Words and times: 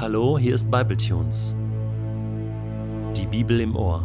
Hallo, 0.00 0.38
hier 0.38 0.54
ist 0.54 0.70
Bibletunes. 0.70 1.54
Die 3.14 3.26
Bibel 3.26 3.60
im 3.60 3.76
Ohr. 3.76 4.02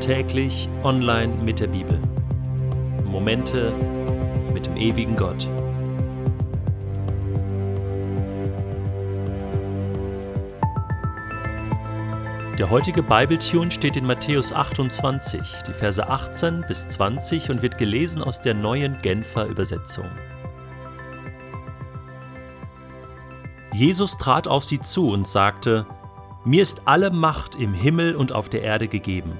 Täglich 0.00 0.70
online 0.84 1.34
mit 1.44 1.60
der 1.60 1.66
Bibel. 1.66 2.00
Momente 3.04 3.74
mit 4.54 4.64
dem 4.64 4.78
ewigen 4.78 5.16
Gott. 5.16 5.46
Der 12.58 12.70
heutige 12.70 13.02
Bibletune 13.02 13.70
steht 13.70 13.96
in 13.96 14.06
Matthäus 14.06 14.50
28, 14.50 15.40
die 15.68 15.74
Verse 15.74 16.08
18 16.08 16.64
bis 16.66 16.88
20 16.88 17.50
und 17.50 17.60
wird 17.60 17.76
gelesen 17.76 18.22
aus 18.22 18.40
der 18.40 18.54
neuen 18.54 18.96
Genfer 19.02 19.44
Übersetzung. 19.44 20.06
Jesus 23.72 24.18
trat 24.18 24.48
auf 24.48 24.64
sie 24.64 24.80
zu 24.80 25.10
und 25.10 25.28
sagte, 25.28 25.86
Mir 26.44 26.62
ist 26.62 26.82
alle 26.86 27.10
Macht 27.10 27.54
im 27.54 27.72
Himmel 27.72 28.16
und 28.16 28.32
auf 28.32 28.48
der 28.48 28.62
Erde 28.62 28.88
gegeben. 28.88 29.32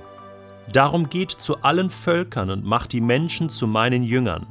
Darum 0.73 1.09
geht 1.09 1.33
zu 1.33 1.63
allen 1.63 1.91
Völkern 1.91 2.51
und 2.51 2.65
macht 2.65 2.93
die 2.93 3.01
Menschen 3.01 3.49
zu 3.49 3.67
meinen 3.67 4.05
Jüngern. 4.05 4.47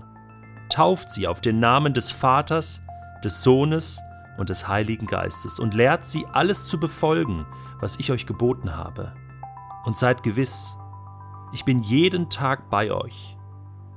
Tauft 0.70 1.12
sie 1.12 1.28
auf 1.28 1.40
den 1.40 1.60
Namen 1.60 1.94
des 1.94 2.12
Vaters, 2.12 2.82
des 3.24 3.42
Sohnes 3.42 4.02
und 4.38 4.50
des 4.50 4.68
Heiligen 4.68 5.08
Geistes 5.08 5.60
und 5.60 5.74
lehrt 5.74 6.06
sie 6.06 6.26
alles 6.34 6.68
zu 6.68 6.80
befolgen, 6.80 7.46
was 7.80 8.00
ich 8.00 8.12
euch 8.12 8.26
geboten 8.26 8.76
habe. 8.76 9.14
Und 9.86 9.98
seid 9.98 10.24
gewiss, 10.24 10.78
ich 11.54 11.64
bin 11.64 11.82
jeden 11.82 12.30
Tag 12.30 12.70
bei 12.70 12.92
euch, 12.92 13.38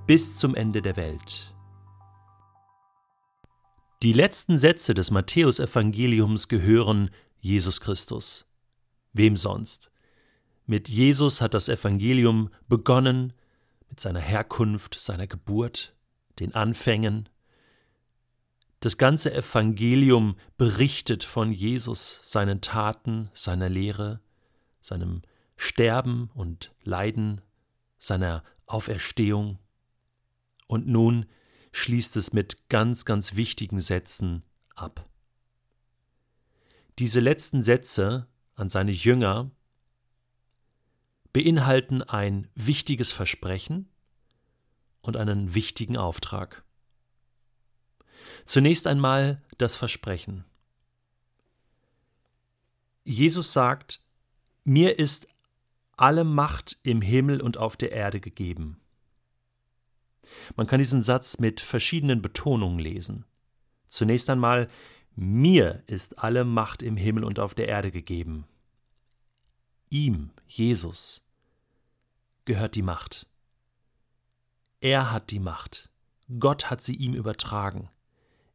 bis 0.06 0.36
zum 0.36 0.54
Ende 0.54 0.80
der 0.80 0.96
Welt. 0.96 1.52
Die 4.02 4.12
letzten 4.12 4.58
Sätze 4.58 4.94
des 4.94 5.12
Matthäusevangeliums 5.12 6.48
gehören 6.48 7.08
Jesus 7.38 7.80
Christus. 7.80 8.46
Wem 9.12 9.36
sonst? 9.36 9.92
Mit 10.66 10.88
Jesus 10.88 11.40
hat 11.40 11.54
das 11.54 11.68
Evangelium 11.68 12.50
begonnen, 12.66 13.32
mit 13.88 14.00
seiner 14.00 14.18
Herkunft, 14.18 14.98
seiner 14.98 15.28
Geburt, 15.28 15.94
den 16.40 16.52
Anfängen. 16.52 17.28
Das 18.80 18.98
ganze 18.98 19.32
Evangelium 19.32 20.34
berichtet 20.56 21.22
von 21.22 21.52
Jesus, 21.52 22.18
seinen 22.24 22.60
Taten, 22.60 23.30
seiner 23.34 23.68
Lehre, 23.68 24.18
seinem 24.80 25.22
Sterben 25.56 26.28
und 26.34 26.72
Leiden, 26.82 27.40
seiner 28.00 28.42
Auferstehung. 28.66 29.60
Und 30.66 30.88
nun 30.88 31.26
schließt 31.72 32.16
es 32.16 32.32
mit 32.32 32.68
ganz, 32.68 33.04
ganz 33.04 33.34
wichtigen 33.34 33.80
Sätzen 33.80 34.42
ab. 34.74 35.08
Diese 36.98 37.20
letzten 37.20 37.62
Sätze 37.62 38.28
an 38.54 38.68
seine 38.68 38.92
Jünger 38.92 39.50
beinhalten 41.32 42.02
ein 42.02 42.48
wichtiges 42.54 43.10
Versprechen 43.10 43.88
und 45.00 45.16
einen 45.16 45.54
wichtigen 45.54 45.96
Auftrag. 45.96 46.64
Zunächst 48.44 48.86
einmal 48.86 49.42
das 49.56 49.74
Versprechen. 49.74 50.44
Jesus 53.04 53.52
sagt, 53.52 54.00
mir 54.64 54.98
ist 54.98 55.26
alle 55.96 56.24
Macht 56.24 56.78
im 56.82 57.00
Himmel 57.00 57.40
und 57.40 57.56
auf 57.56 57.76
der 57.76 57.92
Erde 57.92 58.20
gegeben. 58.20 58.81
Man 60.56 60.66
kann 60.66 60.78
diesen 60.78 61.02
Satz 61.02 61.38
mit 61.38 61.60
verschiedenen 61.60 62.22
Betonungen 62.22 62.78
lesen. 62.78 63.24
Zunächst 63.88 64.30
einmal, 64.30 64.68
mir 65.14 65.82
ist 65.86 66.18
alle 66.18 66.44
Macht 66.44 66.82
im 66.82 66.96
Himmel 66.96 67.24
und 67.24 67.38
auf 67.38 67.54
der 67.54 67.68
Erde 67.68 67.90
gegeben. 67.90 68.46
Ihm, 69.90 70.30
Jesus, 70.46 71.22
gehört 72.44 72.74
die 72.74 72.82
Macht. 72.82 73.26
Er 74.80 75.12
hat 75.12 75.30
die 75.30 75.38
Macht. 75.38 75.90
Gott 76.38 76.70
hat 76.70 76.82
sie 76.82 76.96
ihm 76.96 77.14
übertragen. 77.14 77.90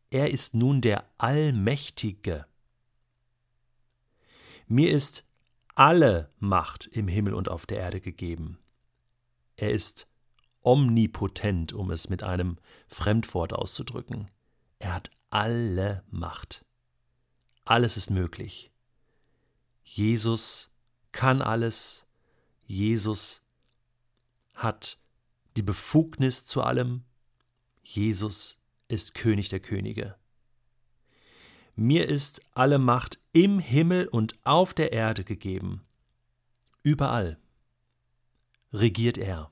Er 0.09 0.31
ist 0.31 0.55
nun 0.55 0.81
der 0.81 1.05
Allmächtige. 1.17 2.45
Mir 4.67 4.91
ist 4.91 5.25
alle 5.75 6.31
Macht 6.39 6.87
im 6.87 7.07
Himmel 7.07 7.33
und 7.33 7.49
auf 7.49 7.65
der 7.65 7.79
Erde 7.79 8.01
gegeben. 8.01 8.57
Er 9.55 9.71
ist 9.71 10.07
omnipotent, 10.67 11.71
um 11.71 11.91
es 11.91 12.09
mit 12.09 12.23
einem 12.23 12.57
Fremdwort 12.89 13.53
auszudrücken. 13.53 14.29
Er 14.79 14.95
hat 14.95 15.11
alle 15.29 16.03
Macht. 16.11 16.65
Alles 17.63 17.95
ist 17.95 18.09
möglich. 18.09 18.69
Jesus 19.85 20.69
kann 21.13 21.41
alles. 21.41 22.05
Jesus 22.65 23.41
hat 24.55 24.97
die 25.55 25.61
Befugnis 25.61 26.45
zu 26.45 26.61
allem. 26.61 27.05
Jesus 27.81 28.59
ist 28.89 29.15
König 29.15 29.47
der 29.47 29.61
Könige. 29.61 30.17
Mir 31.77 32.09
ist 32.09 32.41
alle 32.53 32.77
Macht 32.77 33.19
im 33.31 33.59
Himmel 33.59 34.09
und 34.09 34.35
auf 34.43 34.73
der 34.73 34.91
Erde 34.91 35.23
gegeben. 35.23 35.85
Überall 36.83 37.39
regiert 38.73 39.17
er 39.17 39.49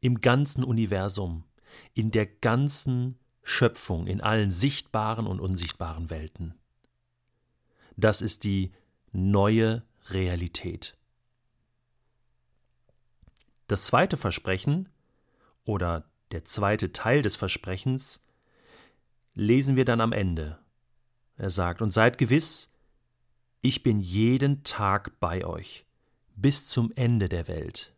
im 0.00 0.20
ganzen 0.20 0.64
Universum, 0.64 1.44
in 1.94 2.10
der 2.10 2.26
ganzen 2.26 3.18
Schöpfung, 3.42 4.06
in 4.06 4.20
allen 4.20 4.50
sichtbaren 4.50 5.26
und 5.26 5.40
unsichtbaren 5.40 6.10
Welten. 6.10 6.54
Das 7.96 8.20
ist 8.20 8.44
die 8.44 8.72
neue 9.12 9.82
Realität. 10.08 10.96
Das 13.66 13.84
zweite 13.84 14.16
Versprechen 14.16 14.88
oder 15.64 16.10
der 16.32 16.44
zweite 16.44 16.92
Teil 16.92 17.22
des 17.22 17.36
Versprechens 17.36 18.20
lesen 19.34 19.76
wir 19.76 19.84
dann 19.84 20.00
am 20.00 20.12
Ende. 20.12 20.58
Er 21.36 21.50
sagt, 21.50 21.82
und 21.82 21.90
seid 21.90 22.18
gewiss, 22.18 22.72
ich 23.62 23.82
bin 23.82 24.00
jeden 24.00 24.64
Tag 24.64 25.18
bei 25.20 25.44
euch 25.44 25.84
bis 26.36 26.66
zum 26.66 26.92
Ende 26.96 27.28
der 27.28 27.48
Welt. 27.48 27.92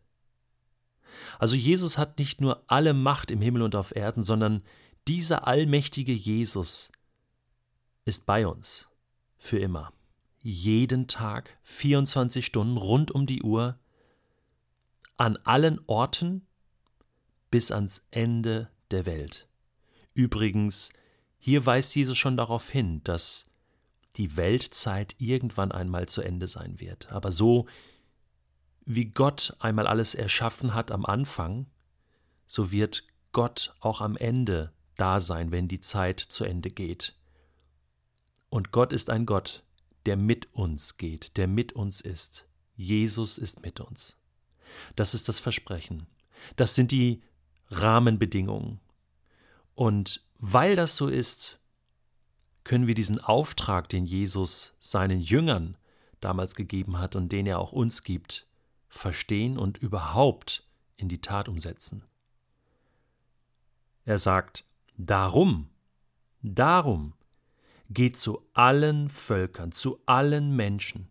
Also 1.39 1.55
Jesus 1.55 1.97
hat 1.97 2.19
nicht 2.19 2.41
nur 2.41 2.63
alle 2.67 2.93
Macht 2.93 3.31
im 3.31 3.41
Himmel 3.41 3.61
und 3.61 3.75
auf 3.75 3.95
Erden, 3.95 4.23
sondern 4.23 4.63
dieser 5.07 5.47
allmächtige 5.47 6.13
Jesus 6.13 6.91
ist 8.05 8.25
bei 8.25 8.47
uns 8.47 8.87
für 9.37 9.59
immer. 9.59 9.91
Jeden 10.41 11.07
Tag, 11.07 11.57
24 11.63 12.45
Stunden, 12.45 12.77
rund 12.77 13.11
um 13.11 13.25
die 13.25 13.43
Uhr, 13.43 13.77
an 15.17 15.37
allen 15.43 15.79
Orten 15.87 16.45
bis 17.49 17.71
ans 17.71 18.05
Ende 18.11 18.69
der 18.91 19.05
Welt. 19.05 19.47
Übrigens, 20.13 20.91
hier 21.37 21.65
weist 21.65 21.95
Jesus 21.95 22.17
schon 22.17 22.37
darauf 22.37 22.69
hin, 22.69 23.01
dass 23.03 23.45
die 24.15 24.37
Weltzeit 24.37 25.15
irgendwann 25.17 25.71
einmal 25.71 26.07
zu 26.07 26.21
Ende 26.21 26.47
sein 26.47 26.79
wird. 26.79 27.11
Aber 27.11 27.31
so 27.31 27.67
wie 28.85 29.05
Gott 29.05 29.55
einmal 29.59 29.87
alles 29.87 30.15
erschaffen 30.15 30.73
hat 30.73 30.91
am 30.91 31.05
Anfang, 31.05 31.67
so 32.45 32.71
wird 32.71 33.03
Gott 33.31 33.73
auch 33.79 34.01
am 34.01 34.15
Ende 34.17 34.73
da 34.97 35.19
sein, 35.19 35.51
wenn 35.51 35.67
die 35.67 35.81
Zeit 35.81 36.19
zu 36.19 36.43
Ende 36.43 36.69
geht. 36.69 37.15
Und 38.49 38.71
Gott 38.71 38.93
ist 38.93 39.09
ein 39.09 39.25
Gott, 39.25 39.63
der 40.05 40.17
mit 40.17 40.53
uns 40.53 40.97
geht, 40.97 41.37
der 41.37 41.47
mit 41.47 41.73
uns 41.73 42.01
ist. 42.01 42.45
Jesus 42.75 43.37
ist 43.37 43.61
mit 43.63 43.79
uns. 43.79 44.17
Das 44.95 45.13
ist 45.13 45.29
das 45.29 45.39
Versprechen. 45.39 46.07
Das 46.55 46.75
sind 46.75 46.91
die 46.91 47.23
Rahmenbedingungen. 47.69 48.79
Und 49.73 50.23
weil 50.39 50.75
das 50.75 50.97
so 50.97 51.07
ist, 51.07 51.59
können 52.63 52.87
wir 52.87 52.95
diesen 52.95 53.19
Auftrag, 53.19 53.89
den 53.89 54.05
Jesus 54.05 54.73
seinen 54.79 55.19
Jüngern 55.19 55.77
damals 56.21 56.55
gegeben 56.55 56.99
hat 56.99 57.15
und 57.15 57.31
den 57.31 57.45
er 57.45 57.59
auch 57.59 57.71
uns 57.71 58.03
gibt, 58.03 58.47
verstehen 58.93 59.57
und 59.57 59.79
überhaupt 59.79 60.63
in 60.97 61.09
die 61.09 61.19
Tat 61.19 61.49
umsetzen. 61.49 62.03
Er 64.05 64.19
sagt, 64.19 64.65
darum, 64.97 65.69
darum 66.41 67.13
geht 67.89 68.17
zu 68.17 68.47
allen 68.53 69.09
Völkern, 69.09 69.71
zu 69.71 69.99
allen 70.05 70.55
Menschen, 70.55 71.09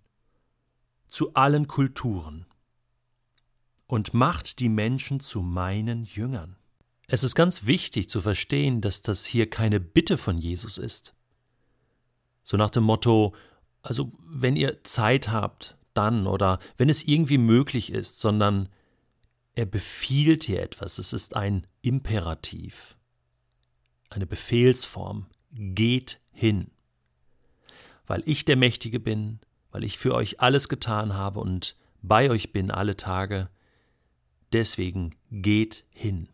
zu 1.08 1.34
allen 1.34 1.67
Kulturen 1.67 2.46
und 3.87 4.14
macht 4.14 4.61
die 4.61 4.69
Menschen 4.69 5.19
zu 5.19 5.43
meinen 5.43 6.05
Jüngern. 6.05 6.56
Es 7.08 7.25
ist 7.25 7.34
ganz 7.34 7.67
wichtig 7.67 8.08
zu 8.08 8.20
verstehen, 8.20 8.81
dass 8.81 9.02
das 9.02 9.26
hier 9.26 9.50
keine 9.50 9.81
Bitte 9.81 10.17
von 10.17 10.38
Jesus 10.38 10.79
ist. 10.79 11.14
So 12.44 12.56
nach 12.56 12.70
dem 12.70 12.84
Motto, 12.84 13.34
also 13.82 14.12
wenn 14.25 14.55
ihr 14.56 14.84
Zeit 14.84 15.31
habt, 15.31 15.76
dann 15.94 16.27
oder 16.27 16.59
wenn 16.77 16.89
es 16.89 17.05
irgendwie 17.05 17.39
möglich 17.39 17.93
ist, 17.93 18.21
sondern 18.21 18.69
er 19.55 19.67
befiehlt 19.67 20.47
dir 20.47 20.62
etwas. 20.62 20.99
Es 20.99 21.12
ist 21.12 21.37
ein 21.37 21.67
Imperativ, 21.83 22.97
eine 24.11 24.27
Befehlsform. 24.27 25.27
Geht 25.55 26.21
hin. 26.31 26.71
weil 28.06 28.23
ich 28.27 28.44
der 28.44 28.56
Mächtige 28.56 29.00
bin, 29.00 29.41
weil 29.71 29.85
ich 29.85 29.99
für 29.99 30.15
euch 30.15 30.41
alles 30.41 30.69
getan 30.69 31.15
habe 31.15 31.41
und 31.41 31.77
bei 32.03 32.31
euch 32.31 32.53
bin 32.53 32.71
alle 32.71 32.97
Tage. 32.97 33.49
Deswegen 34.53 35.15
geht 35.31 35.85
hin 35.91 36.29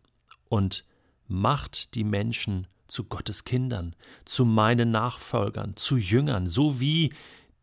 und 0.49 0.85
macht 1.27 1.95
die 1.95 2.05
Menschen 2.05 2.67
zu 2.89 3.05
Gottes 3.05 3.45
Kindern, 3.45 3.95
zu 4.25 4.45
meinen 4.45 4.91
Nachfolgern, 4.91 5.77
zu 5.77 5.97
Jüngern, 5.97 6.49
so 6.49 6.81
wie 6.81 7.13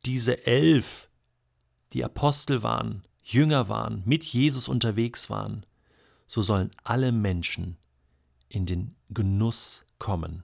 diese 0.06 0.46
elf, 0.46 1.10
die 1.96 2.04
Apostel 2.04 2.62
waren, 2.62 3.06
Jünger 3.24 3.70
waren, 3.70 4.04
mit 4.06 4.26
Jesus 4.26 4.68
unterwegs 4.68 5.30
waren, 5.30 5.66
so 6.28 6.42
sollen 6.42 6.70
alle 6.84 7.14
Menschen 7.14 7.78
in 8.50 8.66
den 8.66 8.98
Genuss 9.12 9.86
kommen, 9.98 10.44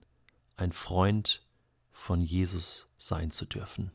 ein 0.55 0.71
Freund 0.71 1.45
von 1.91 2.21
Jesus 2.21 2.87
sein 2.95 3.31
zu 3.31 3.43
dürfen. 3.43 3.91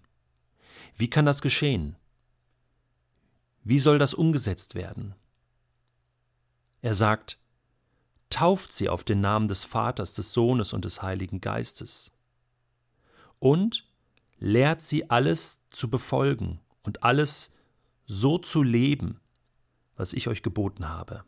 Wie 0.96 1.08
kann 1.08 1.24
das 1.24 1.40
geschehen? 1.40 1.96
Wie 3.64 3.78
soll 3.78 3.98
das 3.98 4.12
umgesetzt 4.12 4.74
werden? 4.74 5.14
Er 6.82 6.94
sagt, 6.94 7.38
tauft 8.28 8.70
sie 8.70 8.90
auf 8.90 9.02
den 9.02 9.22
Namen 9.22 9.48
des 9.48 9.64
Vaters, 9.64 10.12
des 10.12 10.34
Sohnes 10.34 10.74
und 10.74 10.84
des 10.84 11.00
Heiligen 11.00 11.40
Geistes. 11.40 12.12
Und 13.38 13.88
lehrt 14.36 14.82
sie 14.82 15.08
alles 15.08 15.58
zu 15.70 15.88
befolgen 15.88 16.60
und 16.86 17.02
alles 17.02 17.50
so 18.06 18.38
zu 18.38 18.62
leben, 18.62 19.20
was 19.96 20.12
ich 20.12 20.28
euch 20.28 20.42
geboten 20.42 20.88
habe. 20.88 21.24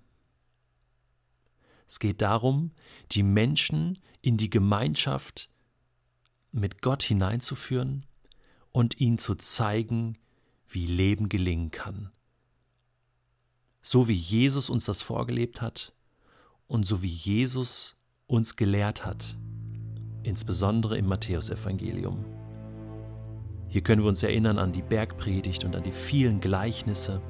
Es 1.87 1.99
geht 1.99 2.23
darum, 2.23 2.71
die 3.13 3.23
Menschen 3.23 3.99
in 4.21 4.37
die 4.37 4.51
Gemeinschaft 4.51 5.51
mit 6.53 6.83
Gott 6.83 7.03
hineinzuführen 7.03 8.07
und 8.73 9.01
ihnen 9.01 9.19
zu 9.19 9.35
zeigen, 9.35 10.19
wie 10.69 10.87
Leben 10.87 11.29
gelingen 11.29 11.71
kann. 11.71 12.11
So 13.81 14.07
wie 14.07 14.15
Jesus 14.15 14.69
uns 14.69 14.85
das 14.85 15.01
vorgelebt 15.01 15.63
hat 15.63 15.95
und 16.67 16.87
so 16.87 17.03
wie 17.03 17.09
Jesus 17.09 17.97
uns 18.27 18.57
gelehrt 18.57 19.07
hat, 19.07 19.39
insbesondere 20.23 20.99
im 20.99 21.07
Matthäusevangelium. 21.07 22.38
Hier 23.69 23.83
können 23.83 24.03
wir 24.03 24.09
uns 24.09 24.23
erinnern 24.23 24.59
an 24.59 24.73
die 24.73 24.83
Bergpredigt 24.83 25.65
und 25.65 25.77
an 25.77 25.83
die 25.83 25.93
vielen 25.93 26.41
Gleichnisse, 26.41 27.21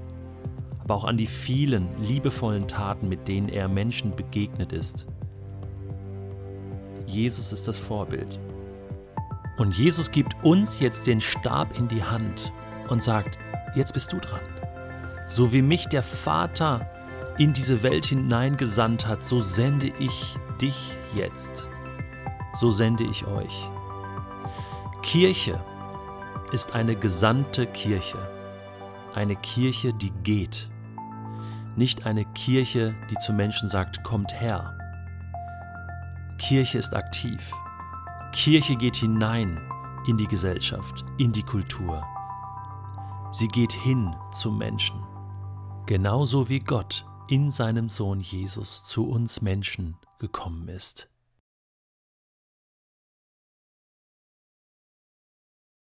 aber 0.85 0.95
auch 0.95 1.05
an 1.05 1.17
die 1.17 1.27
vielen 1.27 1.89
liebevollen 2.01 2.69
Taten, 2.69 3.09
mit 3.09 3.27
denen 3.27 3.49
er 3.49 3.69
Menschen 3.69 4.15
begegnet 4.15 4.73
ist. 4.73 5.07
Jesus 7.07 7.53
ist 7.53 7.67
das 7.67 7.79
Vorbild. 7.79 8.41
Und 9.57 9.77
Jesus 9.77 10.13
gibt 10.13 10.45
uns 10.45 10.79
jetzt 10.79 11.09
den 11.09 11.21
Stab 11.21 11.77
in 11.77 11.89
die 11.89 12.05
Hand 12.05 12.53
und 12.89 13.03
sagt, 13.03 13.39
jetzt 13.75 13.93
bist 13.93 14.13
du 14.13 14.19
dran. 14.19 14.41
So 15.27 15.53
wie 15.53 15.63
mich 15.63 15.87
der 15.87 16.05
Vater 16.05 16.89
in 17.39 17.53
diese 17.53 17.83
Welt 17.83 18.07
hineingesandt 18.07 19.07
hat, 19.07 19.25
so 19.25 19.41
sende 19.41 19.93
ich 19.99 20.37
dich 20.61 20.97
jetzt. 21.17 21.69
So 22.55 22.71
sende 22.71 23.05
ich 23.05 23.27
euch. 23.27 23.69
Kirche 25.03 25.59
ist 26.53 26.75
eine 26.75 26.97
gesandte 26.97 27.67
Kirche. 27.67 28.19
Eine 29.15 29.37
Kirche, 29.37 29.93
die 29.93 30.11
geht. 30.23 30.69
Nicht 31.77 32.07
eine 32.07 32.25
Kirche, 32.25 32.95
die 33.11 33.17
zu 33.17 33.33
Menschen 33.33 33.69
sagt, 33.69 34.03
kommt 34.05 34.41
her. 34.41 34.77
Kirche 36.39 36.79
ist 36.79 36.95
aktiv. 36.95 37.53
Kirche 38.33 38.77
geht 38.77 38.97
hinein 38.97 39.61
in 40.07 40.17
die 40.17 40.27
Gesellschaft, 40.27 41.05
in 41.19 41.33
die 41.33 41.43
Kultur. 41.43 42.05
Sie 43.33 43.49
geht 43.49 43.73
hin 43.73 44.15
zum 44.33 44.59
Menschen. 44.59 45.03
Genauso 45.87 46.49
wie 46.49 46.61
Gott 46.61 47.05
in 47.29 47.51
seinem 47.51 47.89
Sohn 47.89 48.21
Jesus 48.21 48.85
zu 48.85 49.09
uns 49.09 49.43
Menschen 49.43 49.97
gekommen 50.19 50.69
ist. 50.69 51.09